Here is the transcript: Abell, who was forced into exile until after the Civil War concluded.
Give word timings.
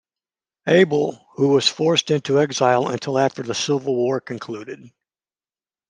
Abell, 0.65 1.27
who 1.35 1.49
was 1.49 1.67
forced 1.67 2.09
into 2.09 2.39
exile 2.39 2.87
until 2.89 3.19
after 3.19 3.43
the 3.43 3.53
Civil 3.53 3.95
War 3.95 4.19
concluded. 4.19 4.89